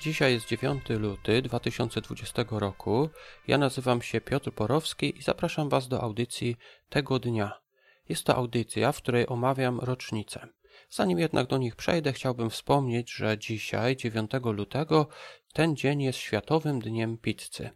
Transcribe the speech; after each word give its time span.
Dzisiaj 0.00 0.32
jest 0.32 0.48
9 0.48 0.88
luty 0.88 1.42
2020 1.42 2.44
roku. 2.50 3.08
Ja 3.46 3.58
nazywam 3.58 4.02
się 4.02 4.20
Piotr 4.20 4.52
Porowski 4.52 5.18
i 5.18 5.22
zapraszam 5.22 5.68
Was 5.68 5.88
do 5.88 6.00
audycji 6.00 6.56
tego 6.88 7.18
dnia. 7.18 7.60
Jest 8.08 8.24
to 8.24 8.36
audycja, 8.36 8.92
w 8.92 8.96
której 8.96 9.28
omawiam 9.28 9.80
rocznicę. 9.80 10.48
Zanim 10.90 11.18
jednak 11.18 11.46
do 11.46 11.58
nich 11.58 11.76
przejdę, 11.76 12.12
chciałbym 12.12 12.50
wspomnieć, 12.50 13.12
że 13.12 13.38
dzisiaj, 13.38 13.96
9 13.96 14.30
lutego, 14.44 15.08
ten 15.52 15.76
dzień 15.76 16.02
jest 16.02 16.18
Światowym 16.18 16.80
Dniem 16.80 17.18
Pizzy. 17.18 17.70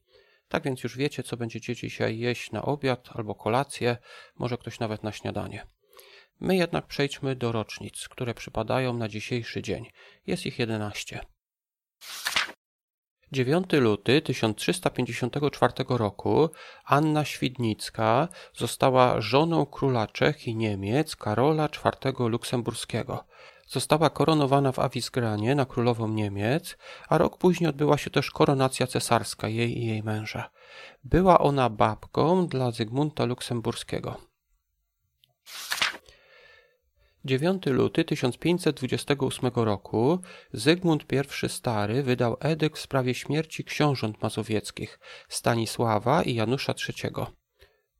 Tak 0.48 0.62
więc 0.62 0.82
już 0.82 0.96
wiecie, 0.96 1.22
co 1.22 1.36
będziecie 1.36 1.76
dzisiaj 1.76 2.18
jeść 2.18 2.52
na 2.52 2.62
obiad 2.62 3.08
albo 3.12 3.34
kolację, 3.34 3.96
może 4.34 4.58
ktoś 4.58 4.78
nawet 4.78 5.02
na 5.02 5.12
śniadanie. 5.12 5.66
My 6.40 6.56
jednak 6.56 6.86
przejdźmy 6.86 7.36
do 7.36 7.52
rocznic, 7.52 8.08
które 8.08 8.34
przypadają 8.34 8.94
na 8.94 9.08
dzisiejszy 9.08 9.62
dzień. 9.62 9.90
Jest 10.26 10.46
ich 10.46 10.58
11. 10.58 11.33
9 13.32 13.72
luty 13.72 14.22
1354 14.22 15.72
roku 15.88 16.50
Anna 16.84 17.24
Świdnicka 17.24 18.28
została 18.56 19.20
żoną 19.20 19.66
króla 19.66 20.06
Czech 20.06 20.46
i 20.46 20.56
Niemiec 20.56 21.16
Karola 21.16 21.68
IV 21.68 22.12
Luksemburskiego. 22.18 23.24
Została 23.66 24.10
koronowana 24.10 24.72
w 24.72 24.78
Awisgranie 24.78 25.54
na 25.54 25.66
królową 25.66 26.08
Niemiec, 26.08 26.76
a 27.08 27.18
rok 27.18 27.38
później 27.38 27.70
odbyła 27.70 27.98
się 27.98 28.10
też 28.10 28.30
koronacja 28.30 28.86
cesarska 28.86 29.48
jej 29.48 29.78
i 29.78 29.86
jej 29.86 30.02
męża. 30.02 30.50
Była 31.04 31.38
ona 31.38 31.70
babką 31.70 32.46
dla 32.46 32.70
Zygmunta 32.70 33.24
Luksemburskiego. 33.24 34.16
9 37.24 37.66
luty 37.66 38.04
1528 38.04 39.50
roku 39.54 40.18
Zygmunt 40.52 41.04
I 41.12 41.48
Stary 41.48 42.02
wydał 42.02 42.36
edykt 42.40 42.78
w 42.78 42.80
sprawie 42.80 43.14
śmierci 43.14 43.64
książąt 43.64 44.22
mazowieckich 44.22 44.98
Stanisława 45.28 46.22
i 46.22 46.34
Janusza 46.34 46.74
III. 46.88 47.10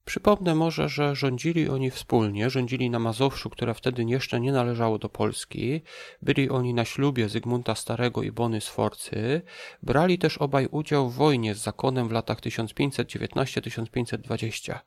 Przypomnę 0.04 0.54
może, 0.54 0.88
że 0.88 1.16
rządzili 1.16 1.68
oni 1.68 1.90
wspólnie, 1.90 2.50
rządzili 2.50 2.90
na 2.90 2.98
Mazowszu, 2.98 3.50
które 3.50 3.74
wtedy 3.74 4.04
jeszcze 4.04 4.40
nie 4.40 4.52
należało 4.52 4.98
do 4.98 5.08
Polski. 5.08 5.82
Byli 6.22 6.50
oni 6.50 6.74
na 6.74 6.84
ślubie 6.84 7.28
Zygmunta 7.28 7.74
Starego 7.74 8.22
i 8.22 8.32
Bony 8.32 8.60
Sforcy. 8.60 9.42
Brali 9.82 10.18
też 10.18 10.38
obaj 10.38 10.68
udział 10.70 11.10
w 11.10 11.14
wojnie 11.14 11.54
z 11.54 11.58
zakonem 11.58 12.08
w 12.08 12.12
latach 12.12 12.40
1519-1520. 12.40 14.78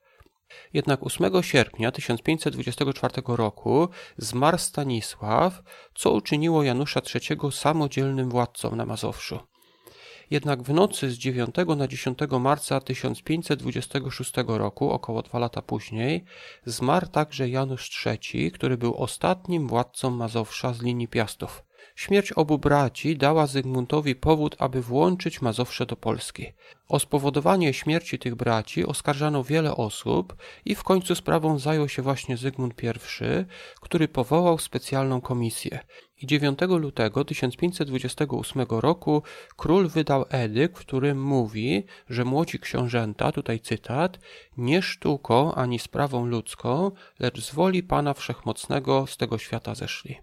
Jednak 0.74 1.04
8 1.04 1.44
sierpnia 1.44 1.92
1524 1.92 3.14
roku 3.28 3.90
zmarł 4.18 4.58
Stanisław, 4.58 5.62
co 5.96 6.12
uczyniło 6.12 6.64
Janusza 6.64 7.02
III 7.16 7.52
samodzielnym 7.52 8.30
władcą 8.30 8.76
na 8.76 8.86
Mazowszu. 8.86 9.40
Jednak 10.32 10.64
w 10.64 10.74
nocy 10.74 11.12
z 11.12 11.18
9 11.18 11.56
na 11.78 11.88
10 11.88 12.20
marca 12.40 12.82
1526 12.82 14.34
roku, 14.48 14.92
około 14.92 15.22
dwa 15.22 15.40
lata 15.40 15.62
później, 15.62 16.26
zmarł 16.66 17.08
także 17.08 17.50
Janusz 17.50 18.06
III, 18.06 18.52
który 18.52 18.78
był 18.78 18.96
ostatnim 18.96 19.68
władcą 19.68 20.10
Mazowsza 20.10 20.74
z 20.74 20.82
linii 20.82 21.08
Piastów. 21.08 21.67
Śmierć 21.98 22.32
obu 22.32 22.58
braci 22.58 23.18
dała 23.18 23.48
Zygmuntowi 23.48 24.16
powód, 24.16 24.56
aby 24.60 24.82
włączyć 24.82 25.42
Mazowsze 25.42 25.86
do 25.86 25.96
Polski. 25.96 26.54
O 26.88 27.00
spowodowanie 27.00 27.74
śmierci 27.74 28.20
tych 28.20 28.36
braci 28.36 28.86
oskarżano 28.86 29.44
wiele 29.44 29.76
osób 29.76 30.36
i 30.66 30.76
w 30.76 30.84
końcu 30.84 31.16
sprawą 31.16 31.60
zajął 31.60 31.90
się 31.90 32.02
właśnie 32.02 32.38
Zygmunt 32.38 32.84
I, 32.84 32.88
który 33.82 34.08
powołał 34.08 34.58
specjalną 34.58 35.22
komisję. 35.22 35.80
I 36.18 36.28
9 36.28 36.60
lutego 36.62 37.26
1528 37.26 38.66
roku 38.70 39.24
król 39.56 39.88
wydał 39.88 40.26
edykt, 40.30 40.78
w 40.78 40.80
którym 40.80 41.24
mówi, 41.24 41.86
że 42.10 42.26
młodzi 42.26 42.60
książęta, 42.60 43.32
tutaj 43.32 43.60
cytat, 43.60 44.20
nie 44.58 44.82
sztuką 44.82 45.54
ani 45.54 45.80
sprawą 45.80 46.26
ludzką, 46.26 46.92
lecz 47.20 47.42
z 47.42 47.54
woli 47.54 47.84
Pana 47.84 48.14
Wszechmocnego 48.14 49.08
z 49.08 49.18
tego 49.18 49.38
świata 49.38 49.76
zeszli. 49.76 50.18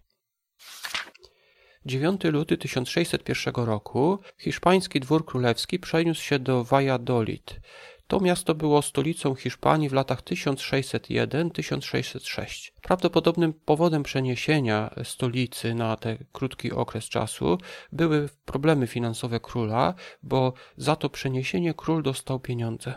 9 1.86 2.24
luty 2.24 2.58
1601 2.58 3.64
roku 3.64 4.18
hiszpański 4.38 5.00
dwór 5.00 5.24
królewski 5.24 5.78
przeniósł 5.78 6.22
się 6.22 6.38
do 6.38 6.64
Valladolid. 6.64 7.60
To 8.06 8.20
miasto 8.20 8.54
było 8.54 8.82
stolicą 8.82 9.34
Hiszpanii 9.34 9.88
w 9.88 9.92
latach 9.92 10.22
1601-1606. 10.22 12.72
Prawdopodobnym 12.82 13.52
powodem 13.52 14.02
przeniesienia 14.02 14.94
stolicy 15.04 15.74
na 15.74 15.96
ten 15.96 16.24
krótki 16.32 16.72
okres 16.72 17.04
czasu 17.04 17.58
były 17.92 18.28
problemy 18.44 18.86
finansowe 18.86 19.40
króla, 19.40 19.94
bo 20.22 20.52
za 20.76 20.96
to 20.96 21.10
przeniesienie 21.10 21.74
król 21.74 22.02
dostał 22.02 22.40
pieniądze. 22.40 22.94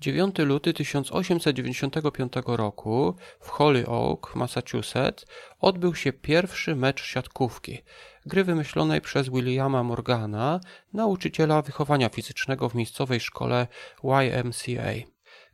9 0.00 0.38
luty 0.38 0.74
1895 0.74 2.32
roku 2.46 3.14
w 3.40 3.48
Hollyoak, 3.48 4.34
Massachusetts, 4.36 5.26
odbył 5.58 5.94
się 5.94 6.12
pierwszy 6.12 6.76
mecz 6.76 7.04
siatkówki, 7.04 7.78
gry 8.26 8.44
wymyślonej 8.44 9.00
przez 9.00 9.28
Williama 9.28 9.82
Morgana, 9.82 10.60
nauczyciela 10.92 11.62
wychowania 11.62 12.08
fizycznego 12.08 12.68
w 12.68 12.74
miejscowej 12.74 13.20
szkole 13.20 13.66
YMCA. 14.04 15.06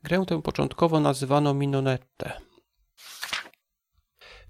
Grę 0.03 0.25
tę 0.27 0.43
początkowo 0.43 1.01
nazywano 1.01 1.55
Minonette. 1.55 2.33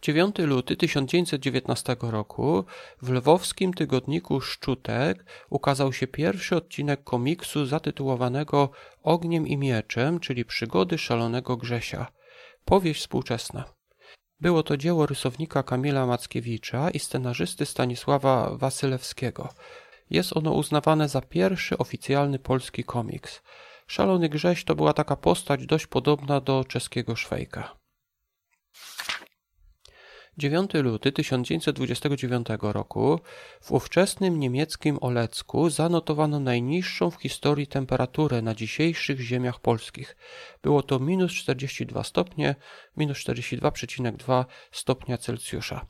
9 0.07 0.39
luty 0.39 0.77
1919 0.77 1.97
roku 2.01 2.65
w 3.03 3.11
lwowskim 3.11 3.75
tygodniku 3.75 4.41
Szczutek 4.41 5.25
ukazał 5.51 5.93
się 5.93 6.07
pierwszy 6.07 6.57
odcinek 6.57 7.05
komiksu 7.05 7.67
zatytułowanego 7.67 8.71
Ogniem 9.03 9.47
i 9.47 9.57
mieczem, 9.57 10.21
czyli 10.21 10.45
przygody 10.45 10.99
szalonego 10.99 11.57
Grzesia. 11.57 12.07
Powieść 12.65 13.01
współczesna. 13.01 13.65
Było 14.41 14.63
to 14.63 14.77
dzieło 14.77 15.07
rysownika 15.07 15.63
Kamila 15.63 16.07
Mackiewicza 16.07 16.91
i 16.91 16.99
scenarzysty 16.99 17.67
Stanisława 17.67 18.57
Wasylewskiego. 18.57 19.49
Jest 20.11 20.37
ono 20.37 20.53
uznawane 20.53 21.09
za 21.09 21.21
pierwszy 21.21 21.79
oficjalny 21.79 22.39
polski 22.39 22.85
komiks. 22.85 23.43
Szalony 23.87 24.29
Grześ 24.29 24.65
to 24.65 24.75
była 24.75 24.93
taka 24.93 25.17
postać 25.17 25.67
dość 25.67 25.87
podobna 25.87 26.41
do 26.41 26.65
czeskiego 26.65 27.17
Szwejka. 27.17 27.77
9 30.39 30.75
luty 30.75 31.13
1929 31.13 32.47
roku 32.61 33.21
w 33.61 33.73
ówczesnym 33.73 34.41
niemieckim 34.41 34.99
Olecku 35.01 35.71
zanotowano 35.71 36.41
najniższą 36.41 37.11
w 37.11 37.21
historii 37.23 37.67
temperaturę 37.67 38.43
na 38.43 38.55
dzisiejszych 38.55 39.21
ziemiach 39.21 39.61
polskich. 39.61 40.17
Było 40.63 40.83
to 40.83 40.99
minus 40.99 41.33
42 41.33 42.05
stopnie, 42.05 42.55
minus 42.97 43.19
42,2 43.19 44.45
stopnia 44.73 45.19
Celsjusza. 45.19 45.87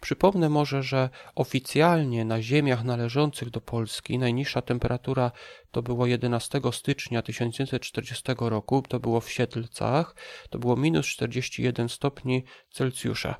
Przypomnę 0.00 0.48
może, 0.48 0.82
że 0.82 1.10
oficjalnie 1.34 2.24
na 2.24 2.42
ziemiach 2.42 2.84
należących 2.84 3.50
do 3.50 3.60
Polski 3.60 4.18
najniższa 4.18 4.62
temperatura 4.62 5.30
to 5.70 5.82
było 5.82 6.06
11 6.06 6.60
stycznia 6.72 7.22
1940 7.22 8.22
roku, 8.38 8.82
to 8.88 9.00
było 9.00 9.20
w 9.20 9.30
Siedlcach, 9.30 10.14
to 10.50 10.58
było 10.58 10.76
minus 10.76 11.06
41 11.06 11.88
stopni 11.88 12.44
Celsjusza 12.70 13.36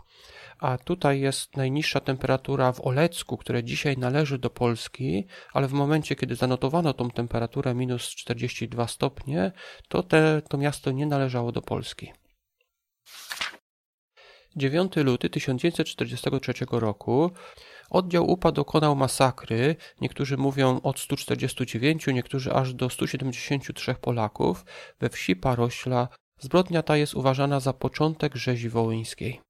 a 0.59 0.79
tutaj 0.79 1.21
jest 1.21 1.57
najniższa 1.57 2.01
temperatura 2.01 2.73
w 2.73 2.81
Olecku, 2.81 3.37
które 3.37 3.65
dzisiaj 3.65 3.99
należy 3.99 4.39
do 4.39 4.51
Polski, 4.51 5.27
ale 5.53 5.69
w 5.69 5.73
momencie, 5.73 6.17
kiedy 6.17 6.37
zanotowano 6.37 6.93
tą 6.93 7.11
temperaturę 7.11 7.75
minus 7.75 8.09
42 8.09 8.87
stopnie, 8.87 9.53
to 9.89 10.03
te, 10.03 10.43
to 10.49 10.59
miasto 10.59 10.91
nie 10.91 11.07
należało 11.07 11.53
do 11.53 11.63
Polski. 11.63 12.13
9 14.57 14.97
luty 14.97 15.31
1943 15.31 16.53
roku 16.71 17.31
oddział 17.91 18.31
UPA 18.31 18.53
dokonał 18.53 18.97
masakry, 18.97 19.77
niektórzy 20.01 20.37
mówią 20.37 20.81
od 20.83 21.01
149, 21.01 22.07
niektórzy 22.07 22.53
aż 22.53 22.75
do 22.75 22.91
173 22.91 23.95
Polaków 23.95 24.65
we 25.01 25.09
wsi 25.09 25.37
Parośla. 25.37 26.09
Zbrodnia 26.41 26.83
ta 26.83 26.97
jest 26.97 27.15
uważana 27.15 27.61
za 27.61 27.73
początek 27.73 28.37
rzezi 28.37 28.69
wołyńskiej. 28.69 29.41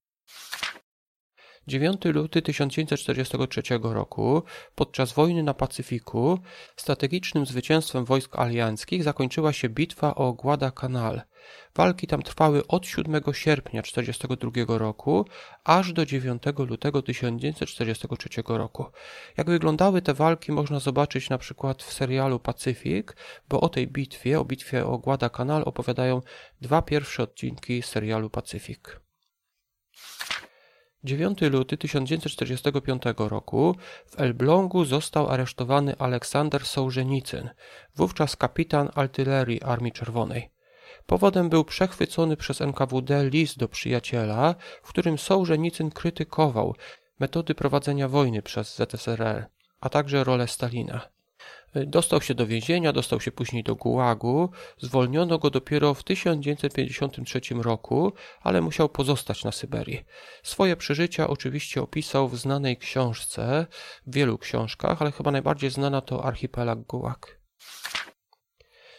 9 1.67 2.05
luty 2.05 2.43
1943 2.43 3.63
roku, 3.83 4.43
podczas 4.75 5.13
wojny 5.13 5.43
na 5.43 5.55
Pacyfiku, 5.55 6.39
strategicznym 6.77 7.47
zwycięstwem 7.47 8.05
wojsk 8.05 8.39
alianckich 8.39 9.03
zakończyła 9.03 9.53
się 9.53 9.69
bitwa 9.69 10.15
o 10.15 10.33
Guadalcanal. 10.33 11.23
Walki 11.77 12.07
tam 12.07 12.23
trwały 12.23 12.67
od 12.67 12.87
7 12.87 13.23
sierpnia 13.33 13.83
1942 13.83 14.79
roku 14.79 15.27
aż 15.65 15.93
do 15.93 16.07
9 16.07 16.43
lutego 16.59 17.03
1943 17.03 18.29
roku. 18.49 18.87
Jak 19.37 19.51
wyglądały 19.51 20.03
te 20.03 20.15
walki 20.15 20.53
można 20.53 20.81
zobaczyć 20.81 21.31
na 21.31 21.39
przykład 21.39 21.83
w 21.83 21.93
serialu 21.93 22.39
Pacyfik, 22.39 23.17
bo 23.49 23.61
o 23.61 23.69
tej 23.69 23.87
bitwie, 23.87 24.41
o 24.41 24.45
bitwie 24.45 24.87
o 24.87 24.99
Guadalcanal 24.99 25.63
opowiadają 25.67 26.21
dwa 26.61 26.83
pierwsze 26.83 27.23
odcinki 27.23 27.83
serialu 27.83 28.31
Pacyfik. 28.31 29.06
9 31.07 31.41
luty 31.41 31.77
1945 31.77 33.03
roku 33.19 33.77
w 34.07 34.21
Elblągu 34.21 34.85
został 34.85 35.29
aresztowany 35.29 35.99
Aleksander 35.99 36.67
Sołżenicyn, 36.67 37.51
wówczas 37.97 38.37
kapitan 38.37 38.91
artylerii 38.95 39.63
Armii 39.63 39.93
Czerwonej. 39.93 40.51
Powodem 41.07 41.49
był 41.49 41.65
przechwycony 41.65 42.37
przez 42.37 42.61
NKWD 42.61 43.31
list 43.31 43.59
do 43.59 43.69
przyjaciela, 43.69 44.55
w 44.83 44.89
którym 44.89 45.19
Sołżenicyn 45.19 45.91
krytykował 45.91 46.75
metody 47.21 47.55
prowadzenia 47.55 48.09
wojny 48.09 48.43
przez 48.43 48.77
ZSRR, 48.77 49.47
a 49.81 49.89
także 49.89 50.25
rolę 50.25 50.49
Stalina. 50.49 51.16
Dostał 51.87 52.21
się 52.21 52.35
do 52.35 52.47
więzienia, 52.47 52.93
dostał 52.93 53.21
się 53.21 53.33
później 53.33 53.63
do 53.63 53.75
Gułagu. 53.75 54.51
Zwolniono 54.79 55.39
go 55.39 55.51
dopiero 55.51 55.95
w 55.95 56.03
1953 56.03 57.41
roku, 57.55 58.13
ale 58.41 58.61
musiał 58.61 58.89
pozostać 58.89 59.45
na 59.45 59.53
Syberii. 59.53 60.05
Swoje 60.43 60.77
przeżycia 60.77 61.29
oczywiście 61.29 61.83
opisał 61.83 62.29
w 62.29 62.39
znanej 62.39 62.77
książce, 62.77 63.67
w 64.07 64.15
wielu 64.15 64.39
książkach, 64.39 65.03
ale 65.03 65.13
chyba 65.13 65.31
najbardziej 65.31 65.71
znana 65.71 66.01
to 66.01 66.25
Archipelag 66.25 66.81
Gułag. 66.81 67.41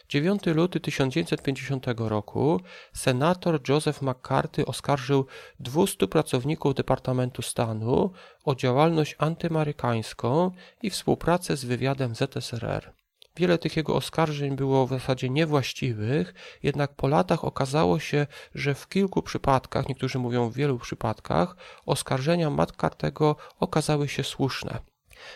9 0.08 0.46
luty 0.46 0.80
1950 0.80 1.86
roku 1.98 2.60
senator 2.92 3.60
Joseph 3.68 4.02
McCarthy 4.02 4.66
oskarżył 4.66 5.26
200 5.60 6.08
pracowników 6.08 6.74
Departamentu 6.74 7.42
Stanu 7.42 8.12
o 8.44 8.54
działalność 8.54 9.16
antymarykańską 9.18 10.50
i 10.82 10.90
współpracę 10.90 11.56
z 11.56 11.64
wywiadem 11.64 12.14
ZSRR. 12.14 12.92
Wiele 13.36 13.58
tych 13.58 13.76
jego 13.76 13.94
oskarżeń 13.94 14.56
było 14.56 14.86
w 14.86 14.90
zasadzie 14.90 15.30
niewłaściwych, 15.30 16.34
jednak 16.62 16.94
po 16.94 17.08
latach 17.08 17.44
okazało 17.44 17.98
się, 17.98 18.26
że 18.54 18.74
w 18.74 18.88
kilku 18.88 19.22
przypadkach, 19.22 19.88
niektórzy 19.88 20.18
mówią 20.18 20.50
w 20.50 20.54
wielu 20.54 20.78
przypadkach, 20.78 21.56
oskarżenia 21.86 22.50
McCartego 22.50 23.36
okazały 23.60 24.08
się 24.08 24.24
słuszne. 24.24 24.78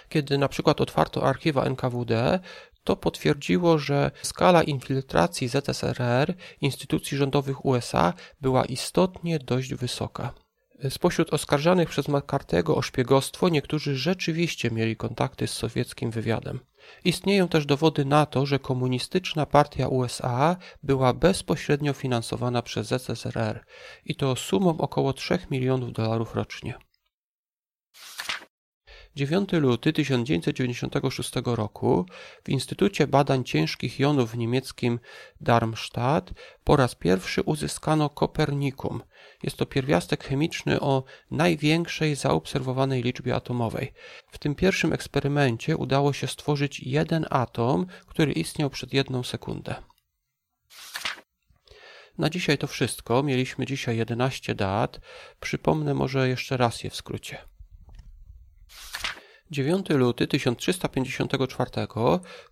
Kiedy 0.08 0.38
na 0.38 0.48
przykład 0.48 0.80
otwarto 0.80 1.24
archiwa 1.24 1.64
NKWD, 1.64 2.40
to 2.84 2.96
potwierdziło, 2.96 3.78
że 3.78 4.10
skala 4.22 4.62
infiltracji 4.62 5.48
ZSRR 5.48 6.34
instytucji 6.60 7.18
rządowych 7.18 7.64
USA 7.64 8.14
była 8.40 8.64
istotnie 8.64 9.38
dość 9.38 9.74
wysoka. 9.74 10.34
Spośród 10.90 11.34
oskarżanych 11.34 11.88
przez 11.88 12.06
McCarthy'ego 12.06 12.74
o 12.74 12.82
szpiegostwo 12.82 13.48
niektórzy 13.48 13.96
rzeczywiście 13.96 14.70
mieli 14.70 14.96
kontakty 14.96 15.46
z 15.46 15.52
sowieckim 15.52 16.10
wywiadem. 16.10 16.60
Istnieją 17.04 17.48
też 17.48 17.66
dowody 17.66 18.04
na 18.04 18.26
to, 18.26 18.46
że 18.46 18.58
komunistyczna 18.58 19.46
partia 19.46 19.88
USA 19.88 20.56
była 20.82 21.12
bezpośrednio 21.12 21.92
finansowana 21.92 22.62
przez 22.62 22.86
ZSRR 22.86 23.64
i 24.04 24.14
to 24.14 24.36
sumą 24.36 24.78
około 24.78 25.12
3 25.12 25.38
milionów 25.50 25.92
dolarów 25.92 26.34
rocznie. 26.34 26.74
9 29.16 29.52
luty 29.52 29.92
1996 29.92 31.32
roku 31.44 32.06
w 32.44 32.48
Instytucie 32.48 33.06
Badań 33.06 33.44
Ciężkich 33.44 33.98
Jonów 33.98 34.30
w 34.30 34.36
niemieckim 34.36 35.00
Darmstadt 35.40 36.32
po 36.64 36.76
raz 36.76 36.94
pierwszy 36.94 37.42
uzyskano 37.42 38.10
Kopernikum. 38.10 39.02
Jest 39.42 39.56
to 39.56 39.66
pierwiastek 39.66 40.24
chemiczny 40.24 40.80
o 40.80 41.04
największej 41.30 42.14
zaobserwowanej 42.14 43.02
liczbie 43.02 43.34
atomowej. 43.34 43.92
W 44.30 44.38
tym 44.38 44.54
pierwszym 44.54 44.92
eksperymencie 44.92 45.76
udało 45.76 46.12
się 46.12 46.26
stworzyć 46.26 46.80
jeden 46.80 47.26
atom, 47.30 47.86
który 48.06 48.32
istniał 48.32 48.70
przed 48.70 48.94
jedną 48.94 49.22
sekundę. 49.22 49.74
Na 52.18 52.30
dzisiaj 52.30 52.58
to 52.58 52.66
wszystko. 52.66 53.22
Mieliśmy 53.22 53.66
dzisiaj 53.66 53.96
11 53.96 54.54
dat. 54.54 55.00
Przypomnę 55.40 55.94
może 55.94 56.28
jeszcze 56.28 56.56
raz 56.56 56.84
je 56.84 56.90
w 56.90 56.96
skrócie. 56.96 57.51
9 59.52 59.90
luty 59.90 60.26
1354 60.26 61.70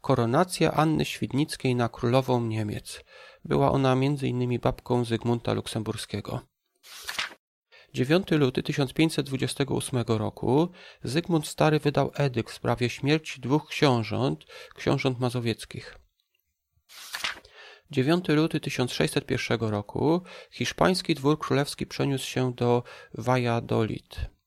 koronacja 0.00 0.72
Anny 0.72 1.04
Świdnickiej 1.04 1.74
na 1.74 1.88
królową 1.88 2.40
Niemiec. 2.40 3.04
Była 3.44 3.72
ona 3.72 3.92
m.in. 3.92 4.58
babką 4.58 5.04
Zygmunta 5.04 5.52
Luksemburskiego. 5.52 6.40
9 7.94 8.30
luty 8.30 8.62
1528 8.62 10.02
roku 10.06 10.68
Zygmunt 11.02 11.46
Stary 11.46 11.78
wydał 11.78 12.10
edykt 12.14 12.50
w 12.50 12.54
sprawie 12.54 12.90
śmierci 12.90 13.40
dwóch 13.40 13.68
książąt, 13.68 14.44
książąt 14.74 15.20
mazowieckich. 15.20 15.98
9 17.90 18.28
luty 18.28 18.60
1601 18.60 19.60
roku 19.60 20.22
hiszpański 20.50 21.14
dwór 21.14 21.38
królewski 21.38 21.86
przeniósł 21.86 22.26
się 22.26 22.52
do 22.54 22.82
Valladolid. 23.14 24.39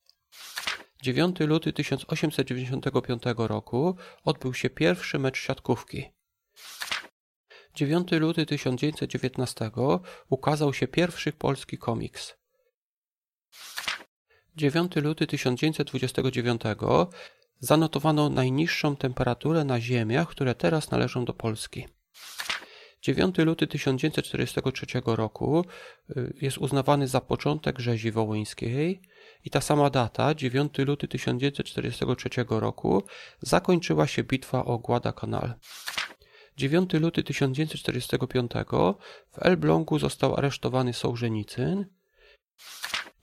9 1.03 1.39
luty 1.39 1.73
1895 1.73 3.23
roku 3.37 3.95
odbył 4.23 4.53
się 4.53 4.69
pierwszy 4.69 5.19
mecz 5.19 5.37
siatkówki. 5.37 6.11
9 7.75 8.11
luty 8.11 8.45
1919 8.45 9.71
ukazał 10.29 10.73
się 10.73 10.87
pierwszy 10.87 11.31
polski 11.31 11.77
komiks. 11.77 12.37
9 14.55 14.95
luty 14.95 15.27
1929 15.27 16.61
zanotowano 17.59 18.29
najniższą 18.29 18.95
temperaturę 18.95 19.63
na 19.63 19.81
ziemiach, 19.81 20.27
które 20.27 20.55
teraz 20.55 20.91
należą 20.91 21.25
do 21.25 21.33
Polski. 21.33 21.87
9 23.01 23.37
luty 23.37 23.67
1943 23.67 24.85
roku 25.05 25.65
y, 26.17 26.33
jest 26.41 26.57
uznawany 26.57 27.07
za 27.07 27.21
początek 27.21 27.79
rzezi 27.79 28.11
wołyńskiej 28.11 29.01
i 29.45 29.49
ta 29.49 29.61
sama 29.61 29.89
data, 29.89 30.35
9 30.35 30.77
luty 30.77 31.07
1943 31.07 32.29
roku, 32.49 33.03
zakończyła 33.41 34.07
się 34.07 34.23
bitwa 34.23 34.65
o 34.65 34.77
Guadalcanal. 34.77 35.53
9 36.57 36.93
luty 36.93 37.23
1945 37.23 38.51
w 39.31 39.45
Elblągu 39.45 39.99
został 39.99 40.35
aresztowany 40.35 40.93
Sołżenicyn. 40.93 41.85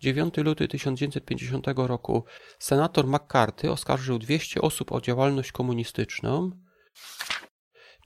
9 0.00 0.37
luty 0.37 0.69
1950 0.69 1.67
roku 1.76 2.25
senator 2.58 3.06
McCarthy 3.06 3.70
oskarżył 3.70 4.19
200 4.19 4.61
osób 4.61 4.93
o 4.93 5.00
działalność 5.00 5.52
komunistyczną. 5.52 6.50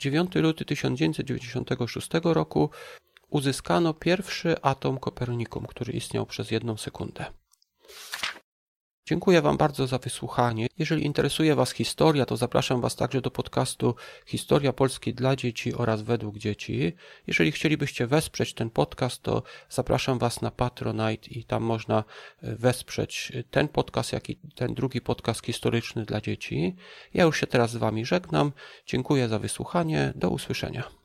9 0.00 0.34
luty 0.34 0.64
1996 0.64 2.08
roku 2.24 2.70
uzyskano 3.30 3.94
pierwszy 3.94 4.62
atom 4.62 4.98
Kopernikum, 4.98 5.66
który 5.66 5.92
istniał 5.92 6.26
przez 6.26 6.50
jedną 6.50 6.76
sekundę. 6.76 7.43
Dziękuję 9.06 9.42
Wam 9.42 9.56
bardzo 9.56 9.86
za 9.86 9.98
wysłuchanie. 9.98 10.66
Jeżeli 10.78 11.04
interesuje 11.04 11.54
Was 11.54 11.72
historia, 11.72 12.26
to 12.26 12.36
zapraszam 12.36 12.80
Was 12.80 12.96
także 12.96 13.20
do 13.20 13.30
podcastu 13.30 13.94
Historia 14.26 14.72
Polski 14.72 15.14
dla 15.14 15.36
dzieci 15.36 15.74
oraz 15.74 16.02
według 16.02 16.38
dzieci. 16.38 16.92
Jeżeli 17.26 17.52
chcielibyście 17.52 18.06
wesprzeć 18.06 18.54
ten 18.54 18.70
podcast, 18.70 19.22
to 19.22 19.42
zapraszam 19.70 20.18
Was 20.18 20.42
na 20.42 20.50
Patronite 20.50 21.30
i 21.30 21.44
tam 21.44 21.62
można 21.62 22.04
e, 22.42 22.56
wesprzeć 22.56 23.32
ten 23.50 23.68
podcast, 23.68 24.12
jak 24.12 24.30
i 24.30 24.36
ten 24.54 24.74
drugi 24.74 25.00
podcast 25.00 25.44
historyczny 25.44 26.04
dla 26.04 26.20
dzieci. 26.20 26.76
Ja 27.14 27.24
już 27.24 27.40
się 27.40 27.46
teraz 27.46 27.70
z 27.70 27.76
Wami 27.76 28.04
żegnam. 28.04 28.52
Dziękuję 28.86 29.28
za 29.28 29.38
wysłuchanie. 29.38 30.12
Do 30.16 30.30
usłyszenia. 30.30 31.03